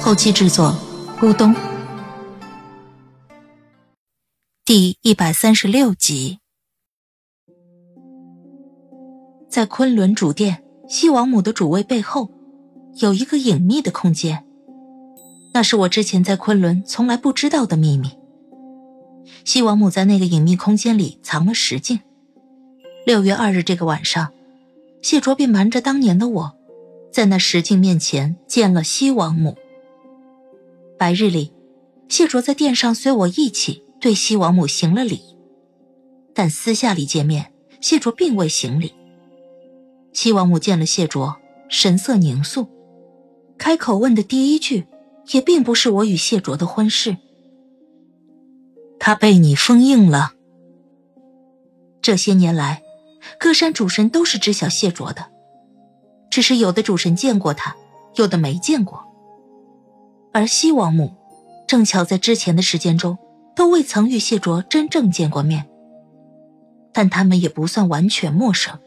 [0.00, 0.74] 后期制作：
[1.20, 1.54] 咕咚。
[4.64, 6.38] 第一百三十六集，
[9.50, 12.30] 在昆仑主殿西王母的主位背后，
[13.00, 14.44] 有一个隐秘的空间。
[15.52, 18.12] 那是我之前在昆仑从来不知道的秘密。
[19.44, 22.00] 西王母在那个隐秘空间里藏了石镜。
[23.04, 24.32] 六月二日这个晚上，
[25.02, 26.56] 谢卓便瞒着当年的我，
[27.12, 29.56] 在那石镜面前见了西王母。
[30.98, 31.52] 白日里，
[32.08, 33.84] 谢卓在殿上随我一起。
[34.00, 35.20] 对西王母行了礼，
[36.32, 38.94] 但私下里见面，谢卓并未行礼。
[40.12, 41.36] 西王母见了谢卓，
[41.68, 42.68] 神色凝肃，
[43.58, 44.86] 开口问的第一句，
[45.32, 47.16] 也并不是我与谢卓的婚事。
[49.00, 50.34] 他被你封印了。
[52.00, 52.84] 这些年来，
[53.40, 55.26] 各山主神都是知晓谢卓的，
[56.30, 57.74] 只是有的主神见过他，
[58.14, 59.07] 有的没见过。
[60.38, 61.14] 而西王母，
[61.66, 63.18] 正巧在之前的时间中。
[63.56, 65.68] 都未曾与谢卓真正见过面，
[66.92, 68.78] 但他们也不算完全陌生。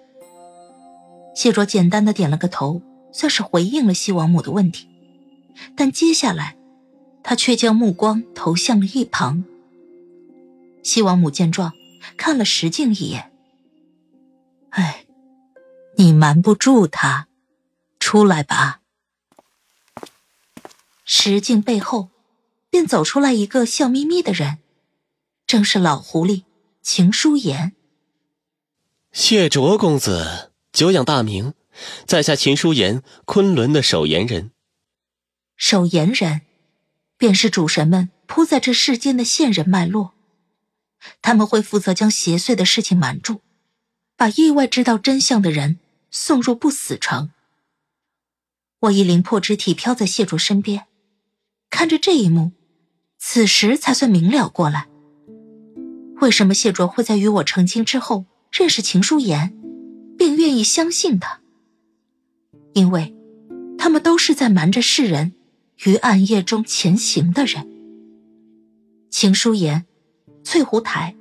[1.35, 4.87] 谢卓简单的点了个头，算是回应了西王母的问题，
[5.75, 6.55] 但接下来，
[7.21, 9.43] 他却将目光投向了一旁。
[10.83, 11.73] 西王母见状，
[12.15, 13.29] 看了石镜一眼
[14.71, 15.03] ：“哎，
[15.97, 17.27] 你瞒不住他，
[17.99, 18.79] 出来吧。”
[21.21, 22.09] 石镜背后。
[22.71, 24.59] 便走出来一个笑眯眯的人，
[25.45, 26.43] 正是老狐狸
[26.81, 27.73] 秦书言。
[29.11, 31.53] 谢卓公子久仰大名，
[32.07, 34.51] 在下秦书言，昆仑的守岩人。
[35.57, 36.43] 守岩人，
[37.17, 40.13] 便是主神们铺在这世间的线人脉络，
[41.21, 43.41] 他们会负责将邪祟的事情瞒住，
[44.15, 45.77] 把意外知道真相的人
[46.09, 47.31] 送入不死城。
[48.79, 50.87] 我以灵魄之体飘在谢卓身边，
[51.71, 52.51] 看着这一幕。
[53.23, 54.87] 此时才算明了过来，
[56.21, 59.55] 为什么谢卓会在与我成亲之后认识秦书言，
[60.17, 61.39] 并愿意相信他？
[62.73, 63.15] 因为，
[63.77, 65.33] 他们都是在瞒着世人，
[65.85, 67.69] 于暗夜中前行的人。
[69.11, 69.85] 秦书言，
[70.43, 71.15] 翠湖台，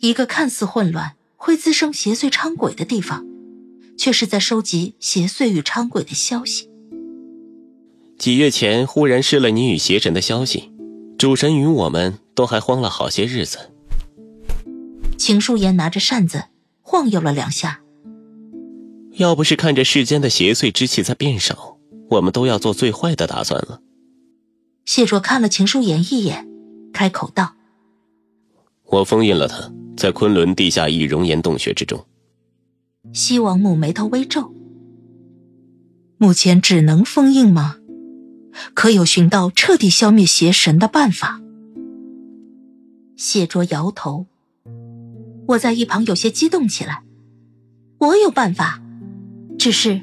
[0.00, 3.24] 一个看似混乱、会滋生邪祟猖鬼的地方，
[3.96, 6.68] 却是在收集邪祟与猖鬼的消息。
[8.24, 10.72] 几月前忽然失了你与邪神的消息。
[11.18, 13.58] 主神与我们都还慌了好些日子。
[15.18, 16.44] 秦书言拿着扇子
[16.80, 17.82] 晃悠了两下。
[19.16, 21.76] 要不是看着世间的邪祟之气在变少，
[22.12, 23.82] 我们都要做最坏的打算了。
[24.86, 26.48] 谢卓看了秦书言一眼，
[26.94, 27.56] 开口道
[28.88, 32.02] ：“我封印了他，在昆仑地下一熔岩洞穴之中。”
[33.12, 34.54] 西王母眉头微皱
[36.16, 37.76] ：“目前只能封印吗？”
[38.74, 41.40] 可有寻到彻底消灭邪神的办法？
[43.16, 44.26] 谢卓摇头。
[45.48, 47.02] 我在一旁有些激动起来。
[47.98, 48.82] 我有办法，
[49.58, 50.02] 只是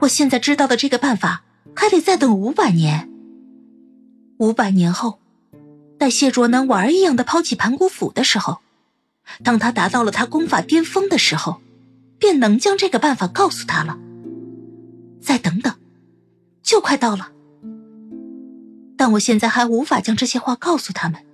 [0.00, 3.08] 我现在知道的这个办法，还得再等五百年。
[4.38, 5.18] 五百年后，
[5.98, 8.60] 待谢卓能玩一样的抛弃盘古斧的时候，
[9.44, 11.60] 当他达到了他功法巅峰的时候，
[12.18, 13.98] 便能将这个办法告诉他了。
[15.20, 15.74] 再等等，
[16.62, 17.30] 就快到了。
[19.00, 21.24] 但我现在还无法将这些话告诉他们。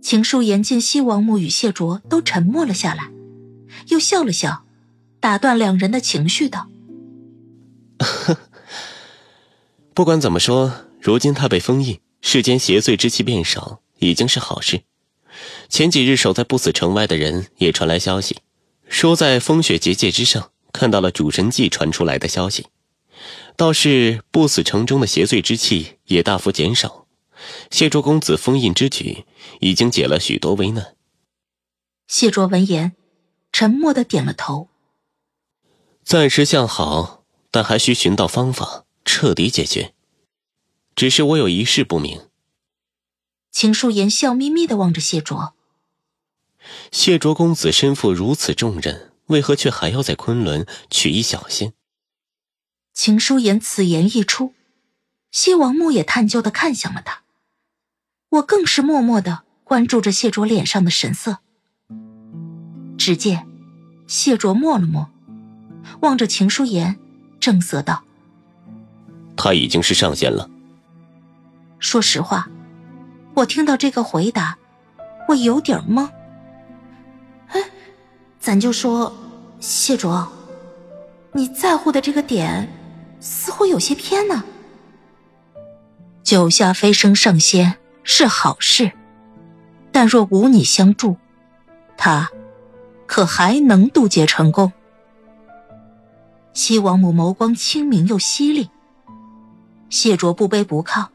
[0.00, 3.10] 秦书言见西王母与谢卓都沉默了下来，
[3.88, 4.64] 又笑了笑，
[5.20, 6.70] 打断两人的情绪道：
[9.92, 14.84] “不管怎么说，如今他被封印，世间邪祟之气变少，已经是好事。
[15.68, 18.38] 前几日守在不死城外的人也传来消息，
[18.88, 22.68] 说在风雪结界之上看到了主神祭传出来的消息。”
[23.56, 27.06] 倒是不死城中的邪祟之气也大幅减少，
[27.70, 29.24] 谢卓公子封印之举
[29.60, 30.94] 已经解了许多危难。
[32.06, 32.94] 谢卓闻言，
[33.50, 34.68] 沉默的点了头。
[36.04, 39.94] 暂时向好，但还需寻到方法彻底解决。
[40.94, 42.28] 只是我有一事不明。
[43.50, 45.54] 秦书言笑眯眯的望着谢卓。
[46.92, 51.72] 谢卓公子身负如此重任，为何却还要在昆仑取一小仙？
[52.96, 54.54] 秦书言此言一出，
[55.30, 57.20] 西王母也探究的看向了他，
[58.30, 61.40] 我更是默默的关注着谢卓脸上的神色。
[62.96, 63.46] 只见
[64.06, 65.10] 谢卓默了默，
[66.00, 66.98] 望着秦书言，
[67.38, 68.02] 正色道
[69.36, 70.48] ：“他已经是上仙了。”
[71.78, 72.48] 说实话，
[73.34, 74.56] 我听到这个回答，
[75.28, 76.10] 我有点懵。
[77.48, 77.60] 哎，
[78.40, 79.14] 咱就说，
[79.60, 80.26] 谢卓，
[81.32, 82.66] 你在乎的这个点，
[83.20, 84.44] 似乎有些偏呢。
[86.22, 88.92] 九下飞升上仙是好事，
[89.92, 91.16] 但若无你相助，
[91.96, 92.30] 他
[93.06, 94.72] 可还能渡劫成功？
[96.52, 98.70] 西王母眸光清明又犀利，
[99.90, 101.08] 谢卓不卑不亢。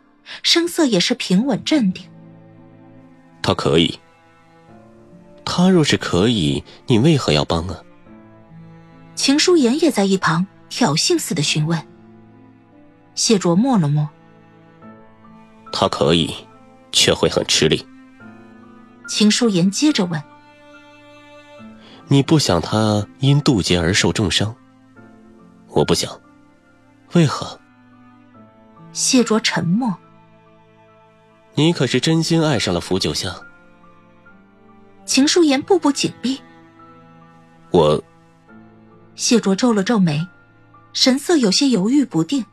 [0.43, 2.05] 声色也是平稳镇定。
[3.41, 3.99] 他可以。
[5.43, 7.83] 他若是可以，你为何要帮啊？
[9.15, 11.85] 秦书言也在一旁挑衅似的询问。
[13.15, 14.07] 谢卓默了默。
[15.71, 16.33] 他可以，
[16.91, 17.85] 却会很吃力。
[19.07, 20.21] 秦书言接着问
[22.07, 24.55] ：“你不想他因渡劫而受重伤？”
[25.69, 26.19] 我不想。
[27.13, 27.59] 为何？
[28.93, 29.95] 谢卓沉默。
[31.55, 33.33] 你可是真心爱上了福九香？
[35.05, 36.41] 秦书言步步紧逼。
[37.71, 38.01] 我。
[39.15, 40.25] 谢卓皱了皱眉，
[40.93, 42.45] 神色有些犹豫不定，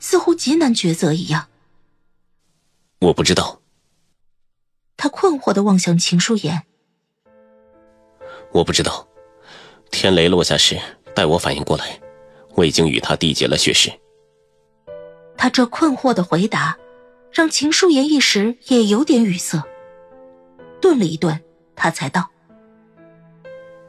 [0.00, 1.46] 似乎极难抉择一样。
[2.98, 3.62] 我不知道。
[4.96, 6.64] 他困惑的望向秦舒言。
[8.50, 9.06] 我不知道。
[9.92, 10.80] 天雷落下时，
[11.14, 12.00] 待我反应过来，
[12.54, 13.92] 我已经与他缔结了血誓。
[15.36, 16.76] 他这困惑的回答。
[17.32, 19.62] 让秦舒言一时也有点语塞，
[20.80, 21.40] 顿了一顿，
[21.76, 22.28] 他才道：“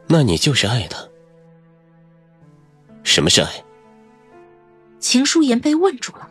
[0.05, 1.09] 那你就是爱他？
[3.03, 3.49] 什么是爱？”
[5.01, 6.29] 秦书言被问住了，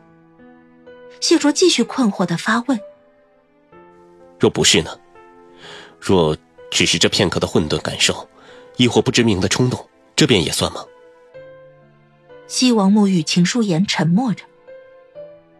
[1.21, 2.81] 谢卓继续困惑的发问
[4.39, 4.97] ：“若不是呢？
[6.01, 6.37] 若
[6.71, 8.27] 只是这片刻的混沌感受，
[8.77, 10.85] 亦或不知名的冲动，这便也算吗？”
[12.47, 14.45] 西王母与秦书言沉默着。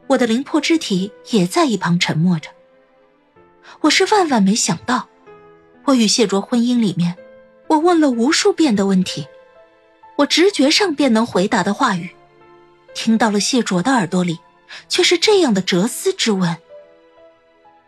[0.07, 2.49] 我的灵魄之体也在一旁沉默着。
[3.81, 5.09] 我是万万没想到，
[5.85, 7.17] 我与谢卓婚姻里面，
[7.67, 9.27] 我问了无数遍的问题，
[10.19, 12.11] 我直觉上便能回答的话语，
[12.95, 14.39] 听到了谢卓的耳朵里，
[14.89, 16.57] 却是这样的哲思之问。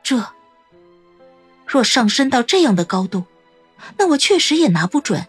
[0.03, 0.27] 这
[1.67, 3.25] 若上升到这样的高度，
[3.97, 5.27] 那我确实也拿不准，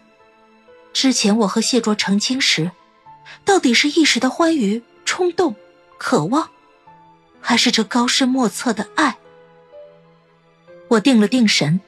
[0.92, 2.70] 之前我和谢卓成亲时，
[3.44, 5.54] 到底是一时的欢愉、冲动、
[5.98, 6.50] 渴望。
[7.40, 9.18] 还是这高深莫测的爱。
[10.88, 11.80] 我定了定神，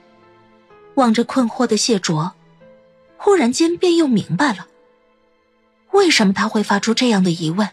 [0.97, 2.33] 望着困惑的谢卓，
[3.17, 4.67] 忽然间便又明白了，
[5.97, 7.69] 为什么他会发出这样的疑问。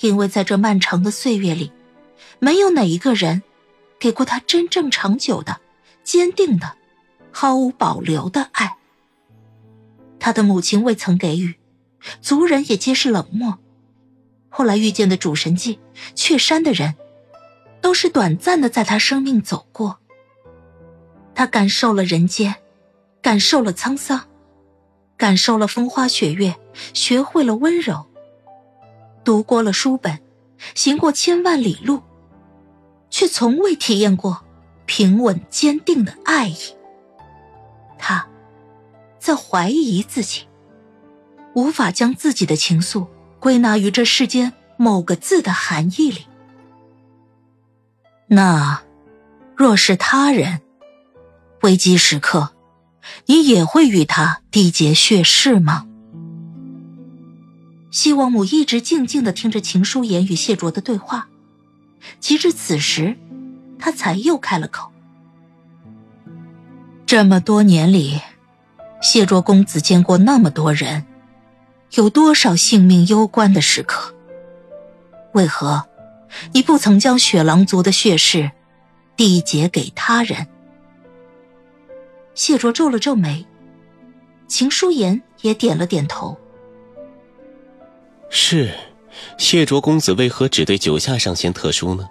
[0.00, 1.72] 因为在这漫长的岁月里，
[2.40, 3.42] 没有哪一个人
[4.00, 5.60] 给过他真正长久的、
[6.02, 6.76] 坚定的、
[7.30, 8.76] 毫无保留的爱。
[10.18, 11.54] 他的母亲未曾给予，
[12.20, 13.58] 族人也皆是冷漠。
[14.48, 15.78] 后来遇见的主神祭、
[16.16, 16.96] 雀山的人，
[17.80, 20.00] 都是短暂的在他生命走过。
[21.36, 22.56] 他感受了人间，
[23.22, 24.28] 感受了沧桑，
[25.16, 26.56] 感受了风花雪月，
[26.92, 28.06] 学会了温柔。
[29.24, 30.20] 读过了书本，
[30.74, 32.02] 行过千万里路，
[33.10, 34.44] 却从未体验过
[34.86, 36.56] 平稳坚定的爱意。
[37.98, 38.26] 他，
[39.18, 40.46] 在怀疑自己，
[41.54, 43.06] 无法将自己的情愫。
[43.40, 46.26] 归纳于这世间某个字的含义里。
[48.26, 48.82] 那，
[49.54, 50.62] 若是他人，
[51.60, 52.53] 危机时刻，
[53.26, 55.86] 你也会与他缔结血誓吗？
[57.90, 61.28] 西王母一直静静的听着秦书言与谢卓的对话，
[62.18, 63.16] 及至此时，
[63.78, 64.90] 他才又开了口。
[67.06, 68.20] 这么多年里，
[69.00, 71.06] 谢卓公子见过那么多人。
[71.92, 74.12] 有多少性命攸关的时刻？
[75.34, 75.84] 为何
[76.52, 78.50] 你不曾将雪狼族的血誓
[79.16, 80.48] 缔结给他人？
[82.34, 83.46] 谢卓皱了皱眉，
[84.46, 86.36] 秦书言也点了点头。
[88.28, 88.74] 是，
[89.38, 92.08] 谢卓公子为何只对九下上仙特殊呢？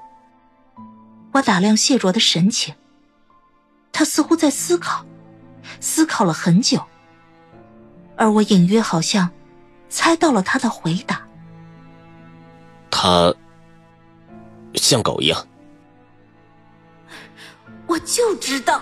[1.33, 2.73] 我打量谢卓的神情，
[3.91, 5.05] 他似乎在思考，
[5.79, 6.81] 思考了很久，
[8.15, 9.29] 而我隐约好像。
[9.89, 11.21] 猜到了他的回答。
[12.89, 13.31] 他
[14.73, 15.47] 像狗一样。
[17.85, 18.81] 我就知道，